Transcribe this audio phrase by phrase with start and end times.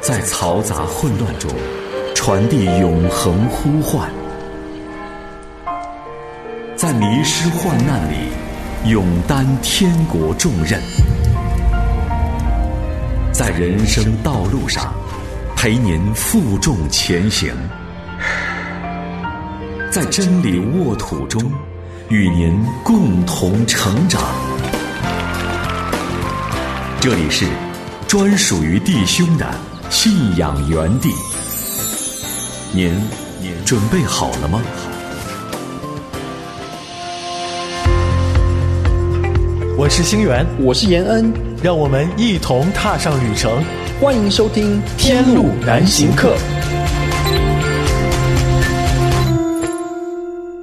[0.00, 1.50] 在嘈杂混乱中
[2.14, 4.10] 传递永恒呼唤，
[6.74, 8.30] 在迷失患难里
[8.86, 10.80] 勇担天国重任，
[13.30, 14.90] 在人生道路上
[15.54, 17.54] 陪您负重前行，
[19.90, 21.42] 在真理沃土中
[22.08, 24.22] 与您共同成长。
[27.02, 27.46] 这里是
[28.06, 29.46] 专属于弟兄的
[29.90, 31.10] 信仰原地，
[32.72, 32.94] 您
[33.40, 34.62] 您准备好了吗？
[39.76, 43.52] 我是星源，我是延恩，让我们一同踏上旅程。
[44.00, 46.36] 欢迎收听《天路难行客》。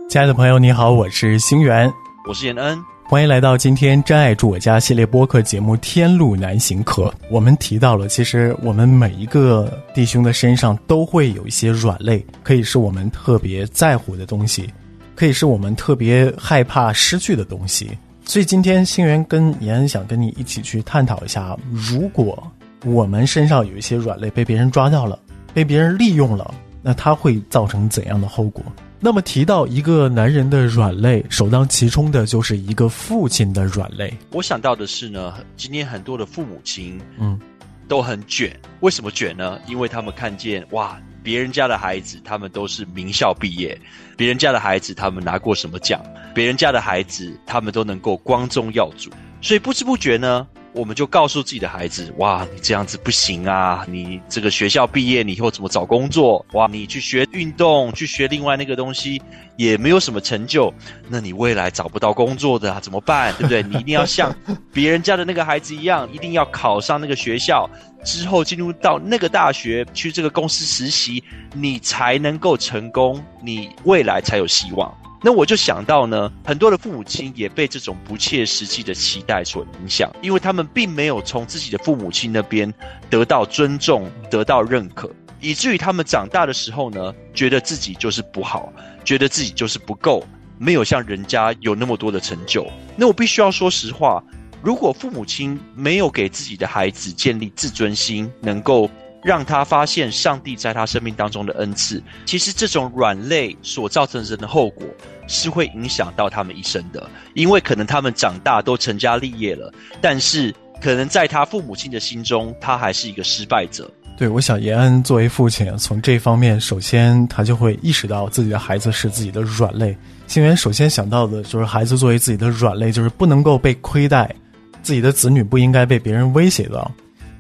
[0.10, 1.94] 亲爱的朋友，你好，我是星源，
[2.30, 2.97] 我是延恩。
[3.10, 7.04] 欢迎来到今天真爱住我家系列播客节目《天路难行客》。
[7.32, 14.70] 我们提到了，其实我们每一个弟兄的身上都会有一些软肋，可以是我们特别在乎的东西，
[15.16, 17.98] 可以是我们特别害怕失去的东西。
[18.26, 22.46] 所以今天星源跟延恩想跟你一起去探讨一下，如果
[22.84, 25.18] 我们身上有一些软肋被别人抓到了，
[25.54, 28.62] 被别人利用了，那它会造成怎样的后果？
[29.00, 34.12] 那么提到一个男人的软肋，首当其冲的就是一个父亲的软肋。
[34.32, 37.40] 我想到的是呢，今天很多的父母亲，嗯，
[37.88, 38.60] 都很卷。
[38.80, 39.60] 为什么卷呢？
[39.68, 43.80] 因为他们看见哇，别人家的孩子他们都是名校毕业，
[44.16, 46.02] 别人家的孩子他们拿过什么奖，
[46.34, 50.48] 别人家的孩子他们都能够光宗耀祖，所以不知不觉呢。
[50.74, 53.84] 我们就告诉自己的孩子：哇，你这样子不行啊！
[53.90, 56.46] 你这个学校毕业，你以后怎么找工作？
[56.54, 59.20] 哇，你去学运动，去学另外那个东西，
[59.56, 60.72] 也没有什么成就，
[61.10, 63.34] 那你未来找不到工作的怎么办？
[63.38, 63.64] 对不对？
[63.64, 64.36] 你一定要像
[64.72, 67.68] 别人家的那个孩子一样， 一定要考上那个学校，
[68.04, 71.24] 之后进入到那个大学，去这个公司实习，
[71.56, 74.96] 你才能够成功，你未来才有希望。
[75.22, 82.72] 那我就想到呢，很多的父母亲也被这种不切实际的期待所影响，因为他们并没有从自己的父母亲那边
[83.10, 85.10] 得到尊重、得到认可，
[85.42, 88.72] 以至于他们长大的时候呢，觉得自己就是不好，
[89.04, 90.24] 觉得自己就是不够，
[90.60, 92.66] 没有像人家有那么多的成就。
[92.96, 94.24] 那我必须要说实话，
[94.62, 98.90] 如果父母亲没有给自己的孩子建立自尊心，能够。
[99.28, 102.02] 让他发现上帝在他生命当中的恩赐。
[102.26, 104.88] 其实这种软肋所造成的后果，
[105.28, 107.10] 是会影响到他们一生的。
[107.34, 113.92] 因为可能他们长大都成家立业了，但是可能在他父母亲的心中，他还是一个失败者。
[114.18, 119.94] 对，我想延安作为父亲，从这方面，首先他就会意识到自己的孩子是自己的软肋。
[120.26, 124.34] 新源首先想到的就是孩子作为自己的软肋，就是不能够被亏待，
[124.82, 126.90] 自己的子女不应该被别人威胁到。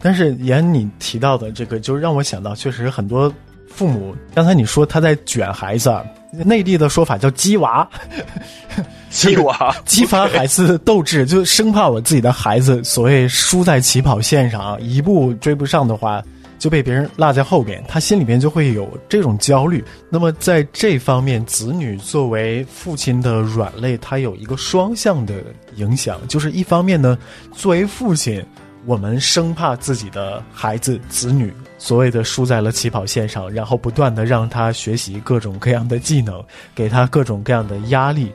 [0.07, 3.29] 但是严你提到的这个，就让我想到，确实很多
[3.67, 5.93] 父母，刚才你说他在卷孩子，
[6.31, 7.85] 内地的说法叫“鸡娃”，
[9.11, 16.23] 鸡娃 激发孩子的斗志，就生怕我自己的孩子所谓输在起跑线上，一步追不上的话，
[16.57, 19.83] 就被别人落在后边，他心里边就会有这种焦虑。
[20.09, 25.33] 那么在这方面，子女作为父亲的软肋，他有一个双向的
[25.75, 27.17] 影响，就是一方面呢，
[27.51, 28.41] 作为父亲。
[28.87, 36.41] 我们生怕自己的孩子、子女所谓的输在了起跑线上，然后不断的让他学习各种各样的技能，
[36.73, 38.31] 给他各种各样的压力。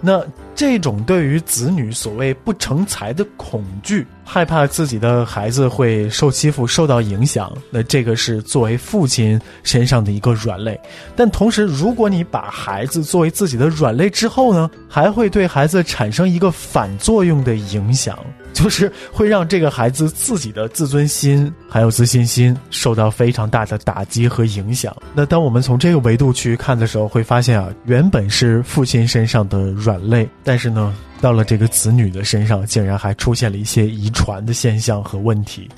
[0.00, 0.22] 那
[0.58, 10.76] 这种对于子女所谓不成才的恐惧，害怕自己的孩子会受欺负、受到影响，那这个是作为父亲身上的一个软肋。
[11.14, 18.18] 但同时，如果你把孩子作为自己的软肋之后呢，还会对孩子产生一个反作用的影响。
[18.54, 24.96] 就是会让这个孩子自己的自尊心还有自信心受到非常大的打击和影响。
[25.14, 35.68] 那当我们从这个维度去看的时候，会发现啊，原本是父亲身上的软肋，但是呢，到了这个子女的身上，竟然还出现了一些遗传的现象和问题。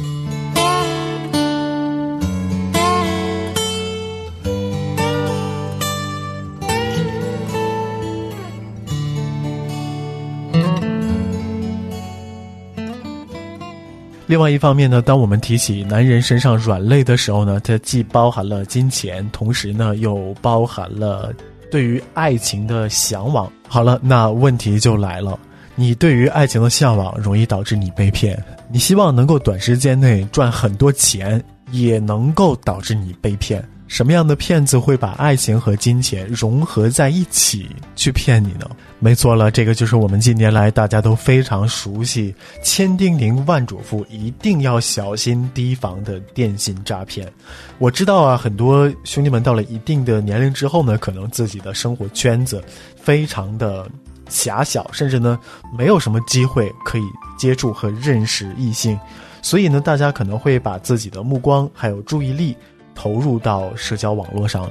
[14.28, 21.34] 另外一方面呢，当我们提起男人身上软肋的时候呢，它既包含了金钱，同时呢又包含了
[21.70, 23.50] 对于爱情的向往。
[23.68, 25.38] 好了，那问题就来了，
[25.74, 33.64] 你对于爱情的向往容易导致你被骗，你希望能够短时间内赚很多钱，也能够导致你被骗。
[33.90, 38.70] 什么样的骗子会把爱情和金钱融合在一起去骗你呢？
[39.00, 42.32] 没错了，这个就是我们近年来大家都非常熟悉、
[42.62, 47.30] 千叮咛万嘱咐一定要小心提防的电信诈骗。
[47.78, 52.62] 我知道啊，很多兄弟们到了一定的年龄之后呢，可能自己的生活圈子
[52.94, 53.90] 非常的
[54.28, 55.36] 狭小，甚至呢
[55.76, 57.02] 没有什么机会可以
[57.36, 58.96] 接触和认识异性，
[59.42, 62.56] 所以呢，大家可能会把自己的目光还有注意力。
[63.00, 64.70] 投入到社交网络上，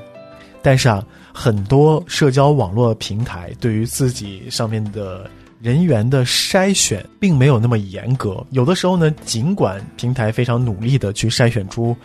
[0.62, 1.04] 但是啊，
[1.34, 5.28] 很多社交网络平台对于自己上面的
[5.60, 8.46] 人员的筛选并没有那么严格。
[8.52, 11.98] 有的时候呢，尽管平台非常努力的去筛选出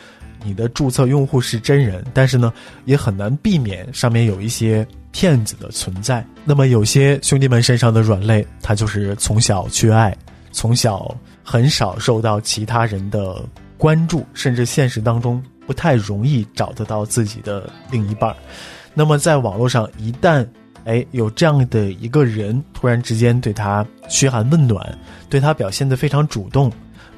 [0.43, 2.51] 你的注册用户是真人，但是呢，
[2.87, 6.25] 也很难避免上面有一些骗子的存在。
[6.43, 10.17] 那么有些兄弟们身上的软肋，他就是从小缺爱，
[10.53, 13.45] 从小很少受到其他人的
[13.77, 15.43] 关注，甚至现实当中。
[15.67, 18.35] 不太容易找得到自己的另一半，
[18.93, 20.47] 那么在网络上，一旦
[20.85, 26.71] 哎有这样的一个人突然之间对他嘘寒问暖，对他表现得非常主动，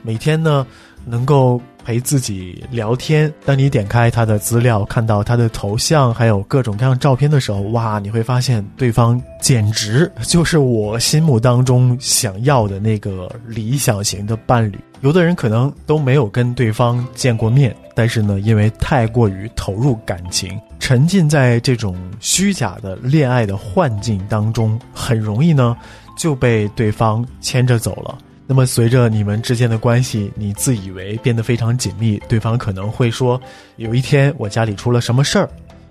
[0.03, 0.67] 每天呢
[1.05, 1.61] 能够。
[1.87, 3.33] 陪自己聊天。
[3.45, 14.77] 当你点开他的资料，看到他的头像，还有各种各样照片的时候，哇，你会发现对方简直就是我心目当中想要的那个理想型的伴侣。
[15.01, 25.75] 有的人可能都没有跟对方见过面，但是呢，因为太过于投入感情，沉浸在这种虚假的恋爱的幻境当中，很容易呢
[26.15, 28.19] 就被对方牵着走了。
[28.47, 33.41] 那么，随着你们之间的关系，你自以为变得非常紧密，对方可能会说
[33.77, 35.49] ：“有一天我家里出了什么事儿，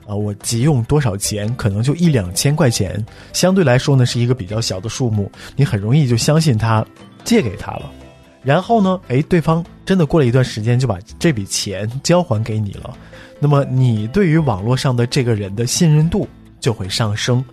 [0.07, 3.03] 啊，我急用多少钱，可能就一两千块钱，
[3.33, 6.85] 相对来说呢是一个比较小的数目，你很容易就相信他，
[7.25, 7.91] 借给他了。
[8.45, 12.95] 然后呢，哎，对方真的过了一段时间就把这笔钱交还给你了，
[13.39, 16.25] 那么你对于网络上的这个人的信任度
[16.59, 17.43] 就会上升。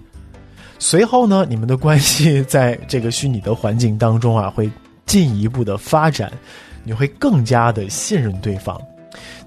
[0.79, 4.71] 随后呢，你们的关系在这个虚拟的环境当中啊，会。
[5.05, 6.33] 进一步的发展，
[6.85, 8.81] 你会更加的信任对方。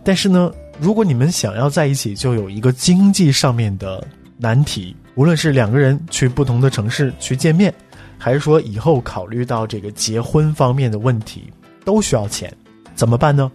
[0.04, 4.06] 但是呢，如果你们想要在一起，就有一个经济上面的
[4.38, 4.96] 难题。
[5.16, 7.74] 无论是两个人去不同的城市去见面，
[8.18, 11.52] 还是说以后考虑到这个结婚方面的问题，
[11.84, 12.52] 都需要钱，
[12.96, 13.52] 怎么办呢？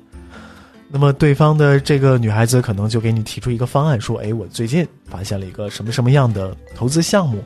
[0.93, 7.43] 那么对方的这个女孩子可能就给你提出一个方案，说：“哎，我最近发现了一个什么什么样的投资项目，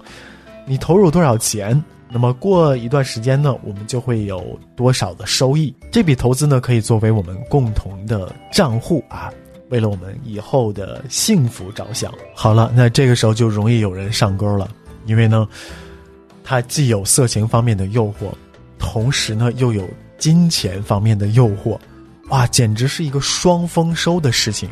[0.67, 5.75] 你投入多少钱？”那么过一段时间呢，我们就会有多少的收益？
[5.91, 9.33] 这笔投资呢，可以作为我们共同的账户啊，
[9.69, 12.13] 为了我们以后的幸福着想。
[12.33, 14.69] 好了，那这个时候就容易有人上钩了，
[15.07, 15.49] 因为呢，
[16.44, 18.32] 它既有色情方面的诱惑，
[18.79, 19.88] 同时呢又有
[20.19, 21.76] 金钱方面的诱惑，
[22.29, 24.69] 哇，简直是一个双丰收的事情。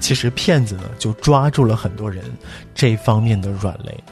[0.00, 2.24] 其实骗子呢就抓住了很多人
[2.74, 4.02] 这方面的软肋，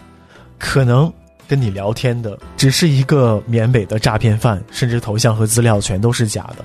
[0.58, 1.10] 可能。
[1.46, 6.64] 跟你聊天的只是一个缅北的诈骗犯，甚至头像和资料全都是假的。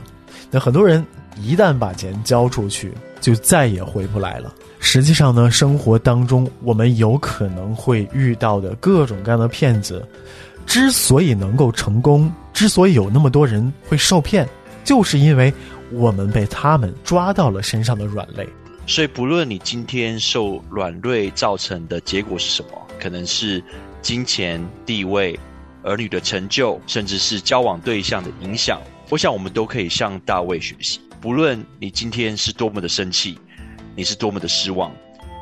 [0.49, 1.05] 那很多人
[1.37, 4.53] 一旦把钱交出去，就再也回不来了。
[4.79, 10.07] 实际上呢，生活当中我们有可能会遇到的各种各样的骗子，
[10.65, 14.47] 之所以能够成功，之所以有那么多人会受骗，
[14.83, 15.53] 就是因为
[15.91, 18.47] 我们被他们抓到了身上的软肋。
[18.87, 23.63] 所以，不论你今天受软肋造成的结果是什么，可能是。
[24.01, 25.37] 金钱、地位、
[25.83, 30.99] 儿女的成就，甚至是交往对象的影响，我想我们都可以向大卫学习。
[31.19, 33.37] 不论你今天是多么的生气，
[33.95, 34.91] 你是多么的失望，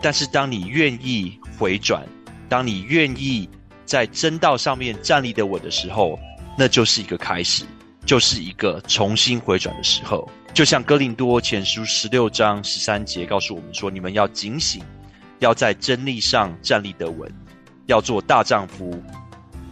[0.01, 2.07] 但是当你愿意回转，
[2.47, 3.49] 当你愿意
[3.85, 6.17] 在真道上面站立的稳的时候，
[6.57, 7.65] 那就是一个开始，
[8.05, 10.29] 就是一个重新回转的时候。
[10.53, 14.81] 就像哥林多前书十六章十三节告诉我们说：“你们要警醒，
[15.39, 17.31] 要在真理上站立得稳。”
[17.85, 19.01] 要做大丈夫，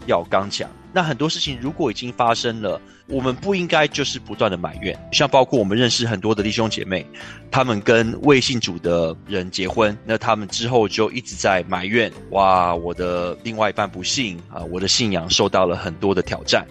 [0.06, 0.70] 要刚强。
[0.96, 4.98] 那很多事情如果已经发生了，我们不应该就是不断的埋怨。
[5.12, 7.06] 像包括我们认识很多的弟兄姐妹，
[7.52, 16.66] 他们跟未信主的人结婚，那他们之后就一直在埋怨：哇，我的另外一半不信啊，我的信仰受到了很多的挑战。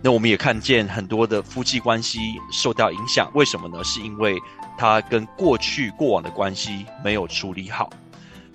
[0.00, 2.18] 那我们也看见很多的夫妻关系
[2.50, 3.84] 受到影响，为什么呢？
[3.84, 4.38] 是因为
[4.78, 7.90] 他跟过去过往的关系没有处理好。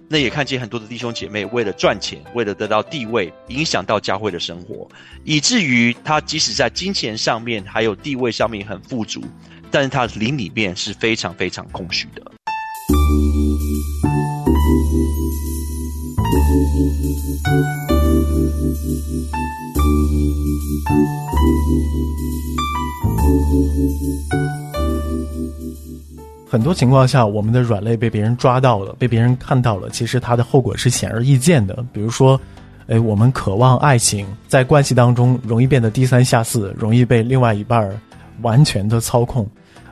[0.07, 4.87] 那也看见很多的弟兄姐妹为了赚钱，为了得到地位，影响到教会的生活，
[5.23, 9.23] 以至于他即使在金钱上面还有地位上面很富足，
[9.71, 12.21] 但是他灵里面是非常非常空虚的。
[26.55, 31.83] 很多情况下，我们的软肋被别人抓到了，被别人看到了，其实它的后果是显而易见的。
[31.91, 32.39] 比如说，
[32.87, 37.91] 哎，我们渴望爱情，在关系当中容易变得低三下四，容易被另外一半
[38.41, 39.45] 完全的操控。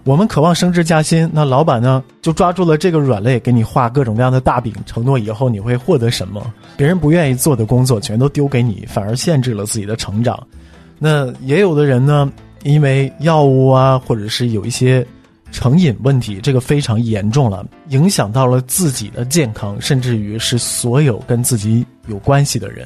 [0.06, 6.42] 我们渴望升职加薪，那老板呢就抓住了这个软肋，给你画各种各样的大饼，承诺以后你会获得什么？
[6.78, 10.42] 别人不愿意做的工作全都丢给你，反而限制了自己的成长。
[10.98, 12.32] 那也有的人呢，
[12.64, 15.06] 因为药物啊，或者是有一些。
[15.54, 22.86] 成瘾问题，这个非常严重了，影响到了自己的健康，甚至于是所有跟自己有关系的人，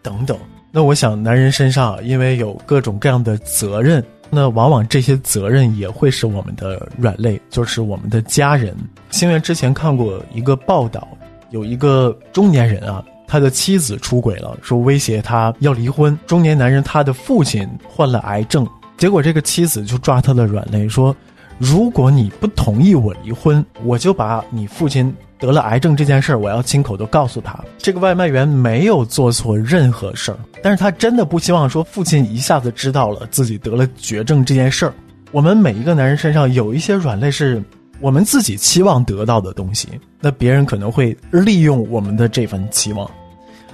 [0.00, 0.38] 等等。
[0.70, 8.74] 那我想，男人身上因为有各种各样的责任，那往往这些责任也会是我们的软肋，就是我们的家人。
[9.10, 11.08] 星月之前看过一个报道，
[11.50, 16.16] 有一个中年人啊，他的妻子出轨了，说威胁他要离婚。
[16.26, 18.64] 中年男人他的父亲患了癌症，
[18.96, 21.14] 结果这个妻子就抓他的软肋说。
[21.58, 27.58] 如果你不同意我离婚，我就把你父亲得了癌症这件事儿，我要亲口都告诉他。
[27.76, 34.94] 这个外卖员没有做错任何事儿，但是他真的不希望说父亲一下子知道了自己得了绝症这件事儿。
[35.32, 37.60] 我们每一个男人身上有一些软肋，是
[38.00, 39.88] 我们自己期望得到的东西，
[40.20, 43.10] 那别人可能会利用我们的这份期望。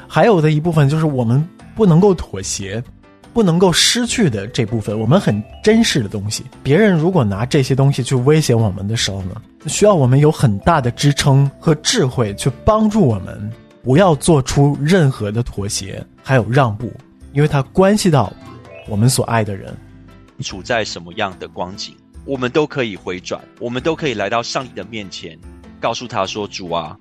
[0.08, 2.82] 还有的一部分就是我们不能够妥协。
[3.34, 6.44] 不能够失去的这部分，我们很珍视的东西。
[6.62, 16.92] 别人如果拿这些东西去威胁我们的时候呢，需要我们有很大的支撑和智慧去帮助我们，不要做出任何的妥协还有让步，
[17.32, 18.32] 因为它关系到
[18.88, 19.76] 我们所爱的人
[20.40, 21.92] 处在什么样的光景，
[22.24, 25.36] 我们都可以回转，我们都可以来到上帝的面前，
[25.80, 26.96] 告诉他说：“主啊，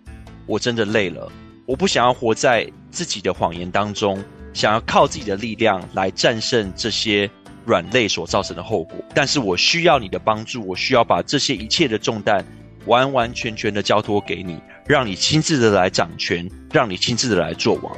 [0.47, 1.31] 我真的累了，
[1.67, 4.17] 我不想要活在自己的谎言当中。”
[4.53, 7.29] 想要靠自己的力量来战胜这些
[7.65, 12.45] 软肋所造成的后果，但是我需要你的帮助，我需要把这些一切的重担
[12.86, 17.98] 完完全全的交托给你，让你亲自的来掌权，让你亲自的来做王。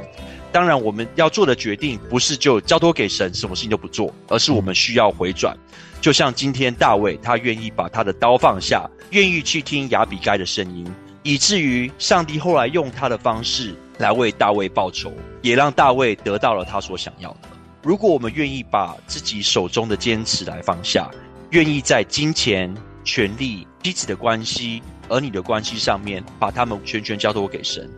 [0.52, 5.54] 当然，我们要做的决定不是就交托给神，什么事情都不做，而是我们需要回转。
[6.00, 10.86] 就像今天大卫，他愿意把他的刀放下，愿意去听亚比该的声音，
[11.22, 13.74] 以至于上帝后来用他的方式。
[13.98, 15.12] 来为大卫报仇，
[15.42, 17.48] 也让大卫得到了他所想要的。
[17.82, 21.10] 如果我们愿意把自己手中的坚持来放下，
[21.50, 22.74] 愿意在金钱、
[23.04, 27.88] 权力、妻子的关系、儿女的关系上面，把他们全权交托给神，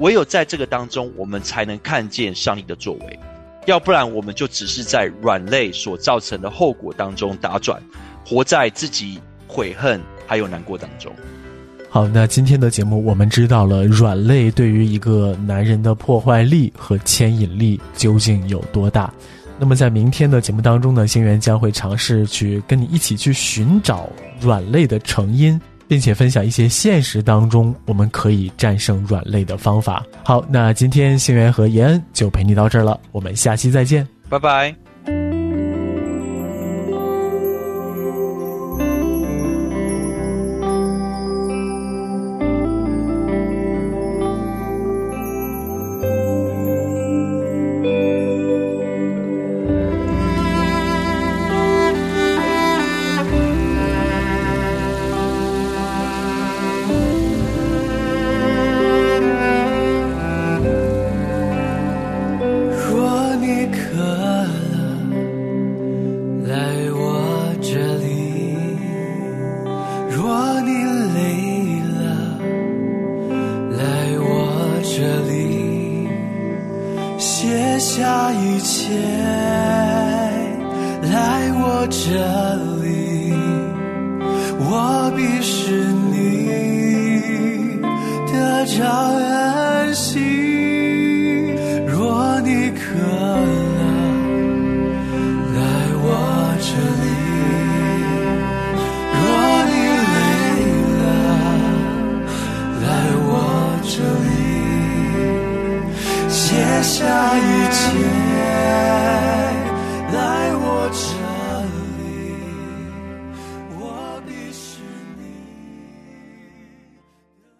[0.00, 3.18] 唯有在这个当中，我们才能看见上帝的作为。
[3.66, 7.80] 要不然，我们就只是在软肋所造成的后果当中打转，
[8.24, 11.14] 活在自己悔恨还有难过当中。
[11.96, 19.10] 好，那今天的节目我们知道了软肋对于一个男人的破坏力和牵引力究竟有多大。
[19.58, 24.10] 那么在明天的节目当中呢，星源将会尝试去跟你一起去寻找
[24.42, 30.04] 软肋的成因，并且分享一些现实当中我们可以战胜软肋的方法。
[30.22, 34.85] 好，那今天星源和延恩就陪你到这儿了，我们下期再见，拜拜。